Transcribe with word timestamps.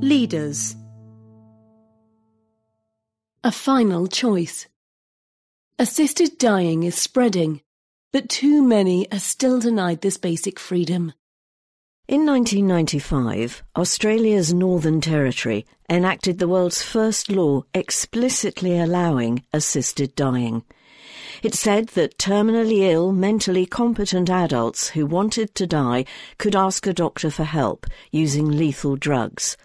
Leaders 0.00 0.76
A 3.42 3.50
final 3.50 4.06
choice. 4.06 4.68
Assisted 5.76 6.38
dying 6.38 6.84
is 6.84 6.94
spreading, 6.94 7.62
but 8.12 8.28
too 8.28 8.62
many 8.62 9.10
are 9.10 9.18
still 9.18 9.58
denied 9.58 10.00
this 10.00 10.16
basic 10.16 10.60
freedom. 10.60 11.12
In 12.06 12.24
1995, 12.24 13.64
Australia's 13.76 14.54
Northern 14.54 15.00
Territory 15.00 15.66
enacted 15.90 16.38
the 16.38 16.46
world's 16.46 16.80
first 16.80 17.28
law 17.28 17.64
explicitly 17.74 18.78
allowing 18.78 19.42
assisted 19.52 20.14
dying. 20.14 20.62
It 21.42 21.54
said 21.54 21.88
that 21.88 22.18
terminally 22.18 22.88
ill, 22.88 23.10
mentally 23.10 23.66
competent 23.66 24.30
adults 24.30 24.90
who 24.90 25.06
wanted 25.06 25.56
to 25.56 25.66
die 25.66 26.04
could 26.38 26.54
ask 26.54 26.86
a 26.86 26.92
doctor 26.92 27.32
for 27.32 27.44
help 27.44 27.84
using 28.12 28.48
lethal 28.48 28.94
drugs. 28.94 29.56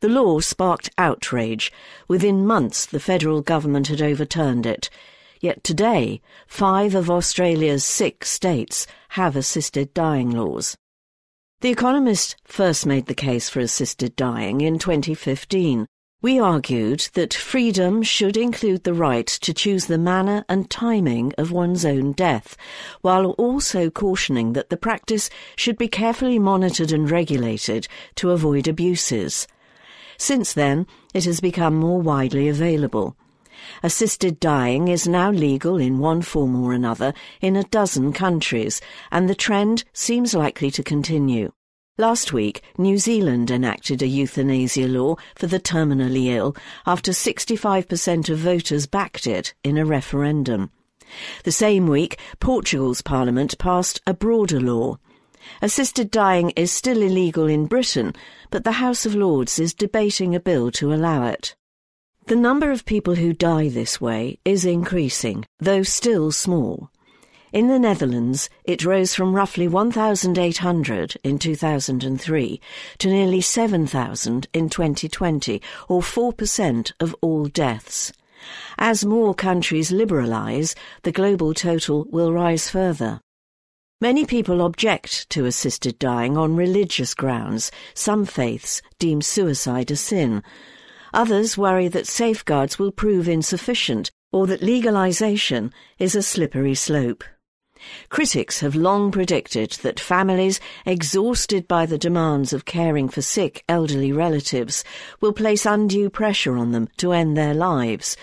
The 0.00 0.08
law 0.08 0.40
sparked 0.40 0.88
outrage. 0.96 1.70
Within 2.08 2.46
months, 2.46 2.86
the 2.86 3.00
federal 3.00 3.42
government 3.42 3.88
had 3.88 4.00
overturned 4.00 4.64
it. 4.64 4.88
Yet 5.40 5.62
today, 5.62 6.22
five 6.46 6.94
of 6.94 7.10
Australia's 7.10 7.84
six 7.84 8.30
states 8.30 8.86
have 9.10 9.36
assisted 9.36 9.92
dying 9.92 10.30
laws. 10.30 10.78
The 11.60 11.68
Economist 11.68 12.36
first 12.44 12.86
made 12.86 13.06
the 13.06 13.14
case 13.14 13.50
for 13.50 13.60
assisted 13.60 14.16
dying 14.16 14.62
in 14.62 14.78
2015. 14.78 15.86
We 16.22 16.38
argued 16.38 17.08
that 17.12 17.34
freedom 17.34 18.02
should 18.02 18.38
include 18.38 18.84
the 18.84 18.94
right 18.94 19.26
to 19.26 19.52
choose 19.52 19.84
the 19.84 19.98
manner 19.98 20.46
and 20.48 20.70
timing 20.70 21.34
of 21.36 21.52
one's 21.52 21.84
own 21.84 22.12
death, 22.12 22.56
while 23.02 23.32
also 23.32 23.90
cautioning 23.90 24.54
that 24.54 24.70
the 24.70 24.78
practice 24.78 25.28
should 25.56 25.76
be 25.76 25.88
carefully 25.88 26.38
monitored 26.38 26.92
and 26.92 27.10
regulated 27.10 27.86
to 28.14 28.30
avoid 28.30 28.66
abuses. 28.66 29.46
Since 30.20 30.52
then, 30.52 30.86
it 31.14 31.24
has 31.24 31.40
become 31.40 31.76
more 31.76 31.98
widely 31.98 32.46
available. 32.46 33.16
Assisted 33.82 34.38
dying 34.38 34.88
is 34.88 35.08
now 35.08 35.30
legal 35.30 35.78
in 35.78 35.98
one 35.98 36.20
form 36.20 36.62
or 36.62 36.74
another 36.74 37.14
in 37.40 37.56
a 37.56 37.64
dozen 37.64 38.12
countries, 38.12 38.82
and 39.10 39.30
the 39.30 39.34
trend 39.34 39.84
seems 39.94 40.34
likely 40.34 40.70
to 40.72 40.82
continue. 40.82 41.52
Last 41.96 42.34
week, 42.34 42.60
New 42.76 42.98
Zealand 42.98 43.50
enacted 43.50 44.02
a 44.02 44.06
euthanasia 44.06 44.88
law 44.88 45.16
for 45.36 45.46
the 45.46 45.58
terminally 45.58 46.26
ill 46.26 46.54
after 46.86 47.12
65% 47.12 48.28
of 48.28 48.38
voters 48.38 48.86
backed 48.86 49.26
it 49.26 49.54
in 49.64 49.78
a 49.78 49.86
referendum. 49.86 50.70
The 51.44 51.52
same 51.52 51.86
week, 51.86 52.18
Portugal's 52.40 53.00
parliament 53.00 53.56
passed 53.56 54.02
a 54.06 54.12
broader 54.12 54.60
law. 54.60 54.98
Assisted 55.62 56.10
dying 56.10 56.50
is 56.50 56.72
still 56.72 57.02
illegal 57.02 57.46
in 57.46 57.66
Britain, 57.66 58.14
but 58.50 58.64
the 58.64 58.72
House 58.72 59.06
of 59.06 59.14
Lords 59.14 59.58
is 59.58 59.74
debating 59.74 60.34
a 60.34 60.40
bill 60.40 60.70
to 60.72 60.92
allow 60.92 61.26
it. 61.26 61.54
The 62.26 62.36
number 62.36 62.70
of 62.70 62.84
people 62.84 63.16
who 63.16 63.32
die 63.32 63.68
this 63.68 64.00
way 64.00 64.38
is 64.44 64.64
increasing, 64.64 65.46
though 65.58 65.82
still 65.82 66.30
small. 66.30 66.90
In 67.52 67.66
the 67.66 67.80
Netherlands, 67.80 68.48
it 68.62 68.84
rose 68.84 69.14
from 69.14 69.34
roughly 69.34 69.66
1,800 69.66 71.16
in 71.24 71.38
2003 71.38 72.60
to 72.98 73.08
nearly 73.08 73.40
7,000 73.40 74.46
in 74.52 74.70
2020, 74.70 75.60
or 75.88 76.00
4% 76.00 76.92
of 77.00 77.16
all 77.20 77.46
deaths. 77.46 78.12
As 78.78 79.04
more 79.04 79.34
countries 79.34 79.90
liberalise, 79.90 80.76
the 81.02 81.12
global 81.12 81.52
total 81.52 82.06
will 82.10 82.32
rise 82.32 82.70
further. 82.70 83.20
Many 84.02 84.24
people 84.24 84.62
object 84.62 85.28
to 85.28 85.44
assisted 85.44 85.98
dying 85.98 86.38
on 86.38 86.56
religious 86.56 87.12
grounds. 87.12 87.70
Some 87.92 88.24
faiths 88.24 88.80
deem 88.98 89.20
suicide 89.20 89.90
a 89.90 89.96
sin. 89.96 90.42
Others 91.12 91.58
worry 91.58 91.86
that 91.88 92.06
safeguards 92.06 92.78
will 92.78 92.92
prove 92.92 93.28
insufficient 93.28 94.10
or 94.32 94.46
that 94.46 94.62
legalisation 94.62 95.70
is 95.98 96.14
a 96.14 96.22
slippery 96.22 96.74
slope. 96.74 97.24
Critics 98.08 98.60
have 98.60 98.74
long 98.74 99.10
predicted 99.10 99.70
that 99.82 99.98
families, 99.98 100.60
exhausted 100.84 101.66
by 101.66 101.86
the 101.86 101.98
demands 101.98 102.52
of 102.52 102.64
caring 102.64 103.08
for 103.08 103.22
sick 103.22 103.64
elderly 103.68 104.12
relatives, 104.12 104.84
will 105.20 105.32
place 105.32 105.64
undue 105.64 106.10
pressure 106.10 106.56
on 106.56 106.72
them 106.72 106.88
to 106.96 107.12
end 107.12 107.36
their 107.36 107.54
lives, 107.54 108.16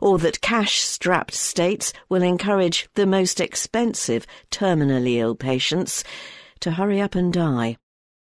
or 0.00 0.18
that 0.18 0.40
cash-strapped 0.40 1.34
states 1.34 1.92
will 2.08 2.22
encourage 2.22 2.88
the 2.94 3.06
most 3.06 3.40
expensive 3.40 4.26
terminally 4.50 5.16
ill 5.16 5.34
patients 5.34 6.04
to 6.60 6.72
hurry 6.72 7.00
up 7.00 7.14
and 7.14 7.32
die. 7.32 7.76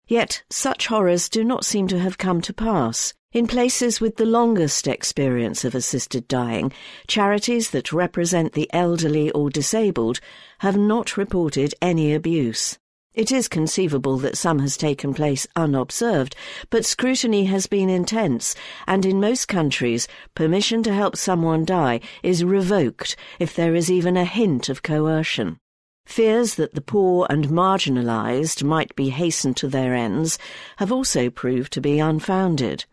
Yet 0.08 0.44
such 0.50 0.86
horrors 0.86 1.28
do 1.28 1.42
not 1.42 1.64
seem 1.64 1.88
to 1.88 1.98
have 1.98 2.16
come 2.16 2.40
to 2.42 2.52
pass. 2.52 3.12
In 3.32 3.46
places 3.46 4.00
with 4.00 4.16
the 4.16 4.24
longest 4.24 4.86
experience 4.86 5.64
of 5.64 5.74
assisted 5.74 6.28
dying, 6.28 6.72
charities 7.08 7.70
that 7.70 7.92
represent 7.92 8.52
the 8.52 8.70
elderly 8.72 9.30
or 9.32 9.50
disabled 9.50 10.20
have 10.60 10.76
not 10.76 11.16
reported 11.16 11.74
any 11.82 12.14
abuse. 12.14 12.78
It 13.14 13.32
is 13.32 13.48
conceivable 13.48 14.16
that 14.18 14.38
some 14.38 14.60
has 14.60 14.76
taken 14.76 15.12
place 15.12 15.46
unobserved, 15.56 16.36
but 16.70 16.84
scrutiny 16.84 17.46
has 17.46 17.66
been 17.66 17.90
intense, 17.90 18.54
and 18.86 19.04
in 19.04 19.20
most 19.20 19.48
countries, 19.48 20.06
permission 20.34 20.82
to 20.84 20.94
help 20.94 21.16
someone 21.16 21.64
die 21.64 22.00
is 22.22 22.44
revoked 22.44 23.16
if 23.38 23.54
there 23.54 23.74
is 23.74 23.90
even 23.90 24.16
a 24.16 24.24
hint 24.24 24.68
of 24.68 24.82
coercion. 24.82 25.58
Fears 26.06 26.54
that 26.54 26.74
the 26.74 26.80
poor 26.80 27.26
and 27.28 27.48
marginalised 27.48 28.62
might 28.62 28.94
be 28.96 29.10
hastened 29.10 29.56
to 29.58 29.68
their 29.68 29.94
ends 29.94 30.38
have 30.76 30.90
also 30.90 31.28
proved 31.28 31.72
to 31.74 31.80
be 31.80 31.98
unfounded. 31.98 32.86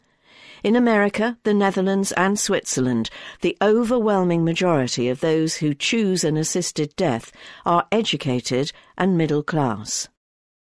In 0.64 0.76
America, 0.76 1.38
the 1.44 1.54
Netherlands, 1.54 2.12
and 2.14 2.40
Switzerland, 2.40 3.10
the 3.42 3.56
overwhelming 3.62 4.44
majority 4.44 5.10
of 5.10 5.20
those 5.20 5.58
who 5.58 5.74
choose 5.74 6.24
an 6.24 6.38
assisted 6.38 6.96
death 6.96 7.32
are 7.66 7.88
educated 7.92 8.72
and 8.98 9.18
middle 9.18 9.44
class. 9.44 10.10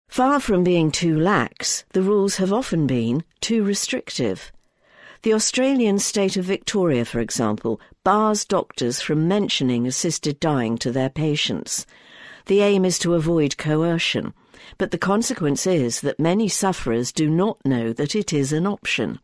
Far 0.08 0.40
from 0.40 0.64
being 0.64 0.90
too 0.90 1.18
lax, 1.18 1.84
the 1.90 2.02
rules 2.02 2.36
have 2.36 2.52
often 2.52 2.86
been 2.86 3.22
too 3.40 3.62
restrictive. 3.62 4.50
The 5.22 5.34
Australian 5.34 5.98
state 5.98 6.36
of 6.36 6.46
Victoria, 6.46 7.04
for 7.04 7.20
example, 7.20 7.80
bars 8.02 8.44
doctors 8.44 9.00
from 9.00 9.28
mentioning 9.28 9.86
assisted 9.86 10.40
dying 10.40 10.78
to 10.78 10.90
their 10.90 11.10
patients. 11.10 11.84
The 12.46 12.60
aim 12.60 12.84
is 12.84 12.98
to 13.00 13.14
avoid 13.14 13.56
coercion, 13.56 14.34
but 14.78 14.90
the 14.90 14.98
consequence 14.98 15.66
is 15.66 16.00
that 16.00 16.18
many 16.18 16.48
sufferers 16.48 17.12
do 17.12 17.28
not 17.28 17.58
know 17.64 17.92
that 17.92 18.14
it 18.14 18.32
is 18.32 18.52
an 18.52 18.66
option. 18.66 19.20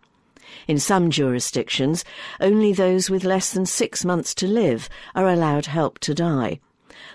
In 0.69 0.79
some 0.79 1.11
jurisdictions, 1.11 2.05
only 2.41 2.73
those 2.73 3.11
with 3.11 3.25
less 3.25 3.53
than 3.53 3.67
six 3.67 4.05
months 4.05 4.35
to 4.37 4.47
live 4.47 4.89
are 5.15 5.29
allowed 5.29 5.67
help 5.67 5.99
to 6.01 6.15
die. 6.15 6.61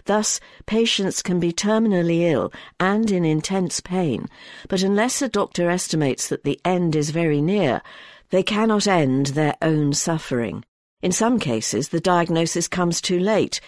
Thus, 0.06 0.40
patients 0.66 1.22
can 1.22 1.40
be 1.40 1.54
terminally 1.54 2.30
ill 2.32 2.52
and 2.80 3.10
in 3.12 3.24
intense 3.24 3.80
pain, 3.80 4.28
but 4.68 4.82
unless 4.82 5.22
a 5.22 5.30
doctor 5.30 5.70
estimates 5.70 6.28
that 6.28 6.44
the 6.44 6.60
end 6.66 6.96
is 6.96 7.12
very 7.12 7.42
near, 7.42 7.82
they 8.30 8.44
cannot 8.44 8.88
end 8.88 9.28
their 9.28 9.56
own 9.62 9.94
suffering. 9.94 10.64
In 11.02 11.12
some 11.12 11.40
cases, 11.40 11.90
the 11.90 12.00
diagnosis 12.00 12.68
comes 12.68 13.02
too 13.02 13.20
late. 13.20 13.60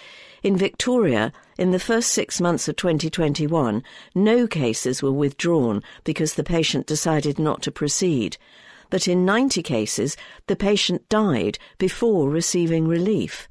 In 0.44 0.56
Victoria, 0.58 1.34
in 1.58 1.72
the 1.72 1.80
first 1.80 2.12
six 2.12 2.40
months 2.40 2.68
of 2.68 2.76
2021, 2.76 3.82
no 4.14 4.46
cases 4.48 5.02
were 5.02 5.12
withdrawn 5.12 5.82
because 6.04 6.36
the 6.36 6.44
patient 6.44 6.86
decided 6.86 7.40
not 7.40 7.62
to 7.64 7.72
proceed 7.72 8.38
but 8.94 9.08
in 9.08 9.26
90 9.26 9.64
cases 9.64 10.16
the 10.46 10.56
patient 10.56 11.10
died 11.10 11.58
before 11.80 12.30
receiving 12.30 12.88
relief. 12.88 13.50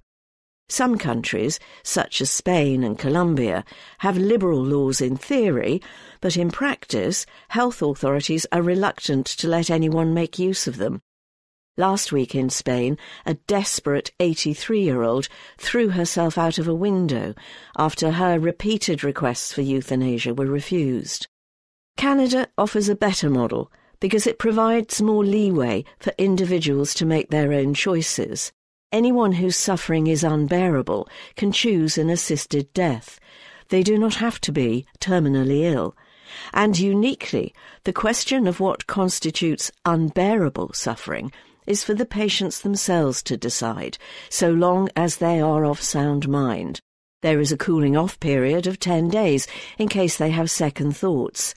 Some 0.69 0.97
countries, 0.97 1.59
such 1.83 2.21
as 2.21 2.31
Spain 2.31 2.85
and 2.85 2.97
Colombia, 2.97 3.65
have 3.99 4.17
liberal 4.17 4.63
laws 4.63 5.01
in 5.01 5.17
theory, 5.17 5.83
but 6.21 6.37
in 6.37 6.53
practice, 6.53 7.27
health 7.49 7.83
authorities 7.83 8.47
are 8.53 8.63
reluctant 8.63 9.27
to 9.27 9.49
let 9.49 9.69
anyone 9.69 10.15
make 10.15 10.39
use 10.39 10.69
of 10.69 10.77
them. 10.77 11.03
Last 11.79 12.13
week 12.13 12.35
in 12.35 12.51
Spain, 12.51 12.99
a 13.25 13.33
desperate 13.33 14.11
83-year-old 14.21 15.29
threw 15.57 15.89
herself 15.89 16.37
out 16.37 16.59
of 16.59 16.69
a 16.69 16.75
window 16.75 17.35
after 17.79 18.11
her 18.11 18.39
repeated 18.39 19.03
requests 19.03 19.55
for 19.55 19.63
euthanasia 19.63 20.35
were 20.35 20.45
refused. 20.45 21.29
Canada 21.97 22.49
offers 22.59 22.91
a 22.91 22.95
better 22.95 23.31
model, 23.31 23.73
because 24.01 24.27
it 24.27 24.39
provides 24.39 25.01
more 25.01 25.25
leeway 25.25 25.83
for 25.99 26.13
individuals 26.19 26.93
to 26.93 27.07
make 27.07 27.31
their 27.31 27.55
own 27.55 27.73
choices. 27.73 28.53
Anyone 28.93 29.33
whose 29.33 29.57
suffering 29.57 30.09
is 30.09 30.23
unbearable 30.23 31.09
can 31.37 31.53
choose 31.53 31.97
an 31.97 32.11
assisted 32.11 32.71
death. 32.75 33.19
They 33.71 33.83
do 33.83 33.97
not 33.97 34.17
have 34.17 34.39
to 34.43 34.53
be 34.53 34.85
terminally 35.01 35.63
ill. 35.63 35.97
And 36.53 36.79
uniquely, 36.79 37.55
the 37.85 37.95
question 37.95 38.47
of 38.47 38.61
what 38.61 38.87
constitutes 38.87 39.71
unbearable 39.87 40.75
suffering 40.75 41.33
is 41.67 41.85
for 41.85 41.95
the 41.95 42.07
patients 42.07 42.61
themselves 42.61 43.23
to 43.25 43.37
decide, 43.37 43.99
so 44.29 44.51
long 44.51 44.89
as 44.97 45.17
they 45.17 45.41
are 45.41 45.65
of 45.65 45.81
sound 45.81 46.29
mind. 46.29 46.81
There 47.23 47.41
is 47.41 47.53
a 47.53 47.57
cooling 47.57 47.97
off 47.97 48.19
period 48.19 48.67
of 48.67 48.81
10 48.81 49.09
days 49.09 49.47
in 49.79 49.89
case 49.89 50.17
they 50.17 50.31
have 50.31 50.51
second 50.51 50.97
thoughts. 50.97 51.55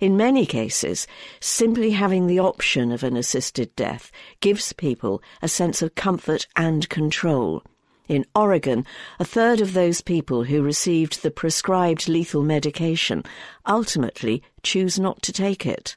In 0.00 0.16
many 0.16 0.44
cases, 0.44 1.06
simply 1.38 1.90
having 1.90 2.26
the 2.26 2.40
option 2.40 2.90
of 2.90 3.04
an 3.04 3.16
assisted 3.16 3.74
death 3.76 4.10
gives 4.40 4.72
people 4.72 5.22
a 5.40 5.46
sense 5.46 5.82
of 5.82 5.94
comfort 5.94 6.48
and 6.56 6.88
control. 6.88 7.62
In 8.08 8.26
Oregon, 8.34 8.84
a 9.18 9.24
third 9.24 9.60
of 9.60 9.72
those 9.72 10.02
people 10.02 10.44
who 10.44 10.62
received 10.62 11.22
the 11.22 11.30
prescribed 11.30 12.08
lethal 12.08 12.42
medication 12.42 13.22
ultimately 13.66 14.42
choose 14.62 14.98
not 14.98 15.22
to 15.22 15.32
take 15.32 15.64
it. 15.64 15.96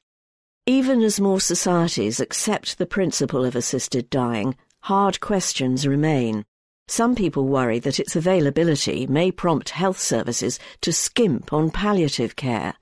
Even 0.68 1.02
as 1.02 1.20
more 1.20 1.40
societies 1.40 2.20
accept 2.20 2.78
the 2.78 2.86
principle 2.86 3.46
of 3.46 3.56
assisted 3.56 4.10
dying, 4.10 4.56
hard 4.82 5.20
questions 5.22 5.88
remain. 5.88 6.46
Some 6.88 7.16
people 7.16 7.48
worry 7.48 7.80
that 7.80 8.00
its 8.00 8.16
availability 8.16 9.08
may 9.08 9.32
prompt 9.32 9.70
health 9.70 9.98
services 9.98 10.60
to 10.82 10.94
skimp 10.94 11.52
on 11.52 11.72
palliative 11.72 12.36
care 12.36 12.76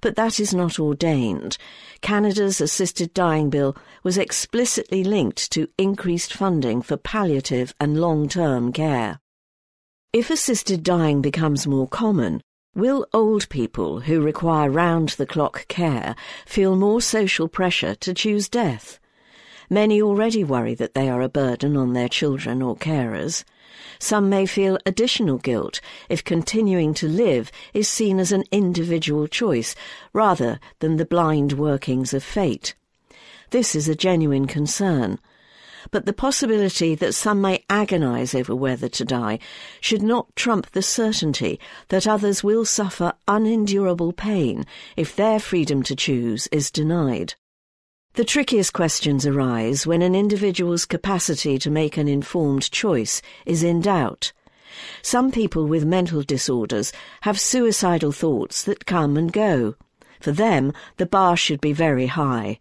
but 0.00 0.16
that 0.16 0.40
is 0.40 0.54
not 0.54 0.78
ordained. 0.78 1.56
Canada's 2.00 2.60
assisted 2.60 3.12
dying 3.14 3.50
bill 3.50 3.76
was 4.02 4.18
explicitly 4.18 5.04
linked 5.04 5.50
to 5.52 5.68
increased 5.78 6.32
funding 6.32 6.82
for 6.82 6.96
palliative 6.96 7.74
and 7.80 8.00
long-term 8.00 8.72
care. 8.72 9.18
If 10.12 10.30
assisted 10.30 10.82
dying 10.82 11.22
becomes 11.22 11.66
more 11.66 11.88
common, 11.88 12.42
will 12.74 13.06
old 13.12 13.48
people 13.48 14.00
who 14.00 14.20
require 14.20 14.70
round-the-clock 14.70 15.66
care 15.68 16.14
feel 16.46 16.76
more 16.76 17.00
social 17.00 17.48
pressure 17.48 17.94
to 17.96 18.14
choose 18.14 18.48
death? 18.48 18.98
Many 19.68 20.02
already 20.02 20.44
worry 20.44 20.74
that 20.74 20.94
they 20.94 21.08
are 21.08 21.22
a 21.22 21.28
burden 21.28 21.76
on 21.76 21.92
their 21.92 22.08
children 22.08 22.62
or 22.62 22.76
carers. 22.76 23.44
Some 23.98 24.28
may 24.28 24.46
feel 24.46 24.78
additional 24.84 25.38
guilt 25.38 25.80
if 26.08 26.24
continuing 26.24 26.94
to 26.94 27.08
live 27.08 27.52
is 27.72 27.88
seen 27.88 28.18
as 28.18 28.32
an 28.32 28.44
individual 28.50 29.26
choice 29.26 29.74
rather 30.12 30.58
than 30.80 30.96
the 30.96 31.04
blind 31.04 31.52
workings 31.52 32.12
of 32.12 32.24
fate. 32.24 32.74
This 33.50 33.74
is 33.74 33.88
a 33.88 33.94
genuine 33.94 34.46
concern. 34.46 35.18
But 35.90 36.06
the 36.06 36.12
possibility 36.12 36.94
that 36.94 37.14
some 37.14 37.40
may 37.40 37.64
agonize 37.68 38.34
over 38.34 38.54
whether 38.54 38.88
to 38.88 39.04
die 39.04 39.38
should 39.80 40.02
not 40.02 40.34
trump 40.36 40.70
the 40.70 40.82
certainty 40.82 41.58
that 41.88 42.06
others 42.06 42.44
will 42.44 42.64
suffer 42.64 43.12
unendurable 43.26 44.12
pain 44.12 44.66
if 44.96 45.16
their 45.16 45.40
freedom 45.40 45.82
to 45.84 45.96
choose 45.96 46.48
is 46.52 46.70
denied. 46.70 47.34
The 48.14 48.24
trickiest 48.24 48.72
questions 48.72 49.24
arise 49.24 49.86
when 49.86 50.02
an 50.02 50.14
individual's 50.16 50.84
capacity 50.84 51.58
to 51.58 51.70
make 51.70 51.96
an 51.96 52.08
informed 52.08 52.70
choice 52.70 53.22
is 53.46 53.62
in 53.62 53.80
doubt. 53.80 54.32
Some 55.02 55.30
people 55.30 55.66
with 55.66 55.84
mental 55.84 56.22
disorders 56.22 56.92
have 57.22 57.38
suicidal 57.38 58.12
thoughts 58.12 58.64
that 58.64 58.86
come 58.86 59.16
and 59.16 59.32
go. 59.32 59.76
For 60.20 60.32
them, 60.32 60.72
the 60.96 61.06
bar 61.06 61.36
should 61.36 61.60
be 61.60 61.72
very 61.72 62.06
high. 62.06 62.58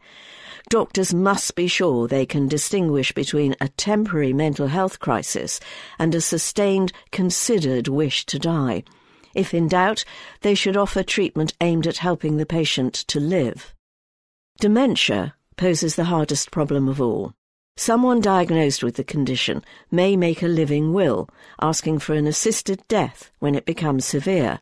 Doctors 0.70 1.16
must 1.16 1.56
be 1.56 1.66
sure 1.66 2.08
they 2.08 2.28
can 2.28 2.48
distinguish 2.48 3.12
between 3.12 3.56
a 3.60 3.70
temporary 3.70 4.34
mental 4.34 4.68
health 4.68 5.00
crisis 5.00 5.60
and 5.98 6.14
a 6.14 6.22
sustained, 6.22 6.94
considered 7.12 7.88
wish 7.88 8.24
to 8.28 8.38
die. 8.38 8.84
If 9.34 9.56
in 9.56 9.68
doubt, 9.68 10.06
they 10.42 10.54
should 10.54 10.78
offer 10.78 11.02
treatment 11.02 11.56
aimed 11.60 11.88
at 11.88 11.98
helping 11.98 12.38
the 12.38 12.46
patient 12.46 12.94
to 13.08 13.20
live. 13.20 13.74
Dementia 14.60 15.34
poses 15.58 15.96
the 15.96 16.06
hardest 16.06 16.52
problem 16.52 16.88
of 16.88 17.02
all. 17.02 17.34
Someone 17.76 18.22
diagnosed 18.22 18.84
with 18.84 18.96
the 18.96 19.04
condition 19.04 19.64
may 19.90 20.16
make 20.16 20.44
a 20.44 20.48
living 20.48 20.94
will, 20.94 21.30
asking 21.60 21.98
for 21.98 22.14
an 22.14 22.28
assisted 22.28 22.84
death 22.88 23.32
when 23.40 23.56
it 23.56 23.66
becomes 23.66 24.06
severe. 24.06 24.60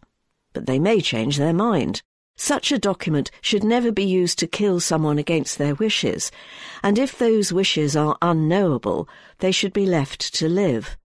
But 0.53 0.67
they 0.67 0.79
may 0.79 1.01
change 1.01 1.35
their 1.37 1.53
mind. 1.53 2.01
Such 2.39 2.71
a 2.71 2.77
document 2.77 3.31
should 3.41 3.63
never 3.63 3.91
be 3.91 4.05
used 4.05 4.37
to 4.39 4.47
kill 4.47 4.79
someone 4.79 5.17
against 5.17 5.57
their 5.57 5.73
wishes, 5.73 6.31
and 6.83 6.99
if 6.99 7.17
those 7.17 7.51
wishes 7.51 7.95
are 7.95 8.17
unknowable, 8.21 9.09
they 9.39 9.51
should 9.51 9.73
be 9.73 9.87
left 9.87 10.35
to 10.35 10.47
live. 10.47 10.95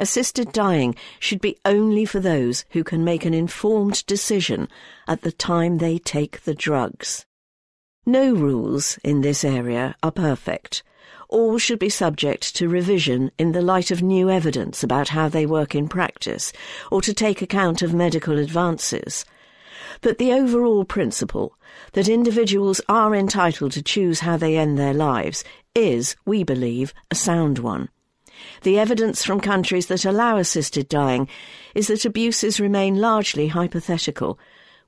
Assisted 0.00 0.50
dying 0.50 0.96
should 1.20 1.40
be 1.40 1.56
only 1.64 2.04
for 2.04 2.18
those 2.18 2.64
who 2.70 2.82
can 2.82 3.04
make 3.04 3.24
an 3.24 3.32
informed 3.32 4.04
decision 4.06 4.68
at 5.06 5.22
the 5.22 5.30
time 5.30 5.78
they 5.78 5.98
take 5.98 6.42
the 6.42 6.54
drugs. 6.54 7.24
No 8.04 8.34
rules 8.34 8.98
in 9.04 9.20
this 9.20 9.44
area 9.44 9.94
are 10.02 10.10
perfect. 10.10 10.82
All 11.28 11.56
should 11.56 11.78
be 11.78 11.88
subject 11.88 12.56
to 12.56 12.68
revision 12.68 13.30
in 13.38 13.52
the 13.52 13.62
light 13.62 13.92
of 13.92 14.02
new 14.02 14.28
evidence 14.28 14.82
about 14.82 15.10
how 15.10 15.28
they 15.28 15.46
work 15.46 15.76
in 15.76 15.88
practice, 15.88 16.52
or 16.90 17.00
to 17.00 17.14
take 17.14 17.40
account 17.40 17.80
of 17.80 17.94
medical 17.94 18.38
advances. 18.38 19.24
But 20.00 20.18
the 20.18 20.32
overall 20.32 20.84
principle 20.84 21.56
that 21.92 22.08
individuals 22.08 22.80
are 22.88 23.14
entitled 23.14 23.72
to 23.72 23.82
choose 23.82 24.20
how 24.20 24.36
they 24.36 24.56
end 24.56 24.78
their 24.78 24.94
lives 24.94 25.44
is, 25.74 26.16
we 26.24 26.44
believe, 26.44 26.94
a 27.10 27.14
sound 27.14 27.58
one. 27.58 27.88
The 28.62 28.78
evidence 28.78 29.24
from 29.24 29.40
countries 29.40 29.86
that 29.86 30.04
allow 30.04 30.36
assisted 30.38 30.88
dying 30.88 31.28
is 31.74 31.86
that 31.86 32.04
abuses 32.04 32.60
remain 32.60 33.00
largely 33.00 33.48
hypothetical 33.48 34.38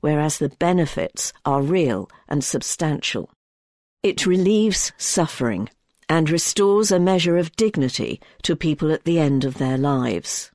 whereas 0.01 0.37
the 0.37 0.49
benefits 0.49 1.33
are 1.45 1.61
real 1.61 2.09
and 2.27 2.43
substantial. 2.43 3.29
It 4.03 4.25
relieves 4.25 4.91
suffering 4.97 5.69
and 6.09 6.29
restores 6.29 6.91
a 6.91 6.99
measure 6.99 7.37
of 7.37 7.55
dignity 7.55 8.21
to 8.43 8.55
people 8.55 8.91
at 8.91 9.03
the 9.03 9.19
end 9.19 9.43
of 9.43 9.57
their 9.57 9.77
lives. 9.77 10.51